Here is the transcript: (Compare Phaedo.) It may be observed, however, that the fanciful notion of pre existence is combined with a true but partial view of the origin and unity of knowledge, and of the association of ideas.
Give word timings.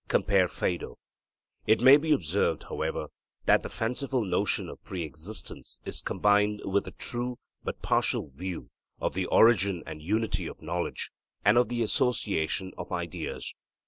(Compare 0.07 0.47
Phaedo.) 0.47 0.97
It 1.67 1.79
may 1.79 1.95
be 1.95 2.11
observed, 2.11 2.63
however, 2.69 3.09
that 3.45 3.61
the 3.61 3.69
fanciful 3.69 4.25
notion 4.25 4.67
of 4.67 4.83
pre 4.83 5.03
existence 5.03 5.79
is 5.85 6.01
combined 6.01 6.63
with 6.65 6.87
a 6.87 6.91
true 6.93 7.37
but 7.63 7.83
partial 7.83 8.31
view 8.31 8.71
of 8.99 9.13
the 9.13 9.27
origin 9.27 9.83
and 9.85 10.01
unity 10.01 10.47
of 10.47 10.59
knowledge, 10.59 11.11
and 11.45 11.55
of 11.55 11.69
the 11.69 11.83
association 11.83 12.71
of 12.79 12.91
ideas. 12.91 13.53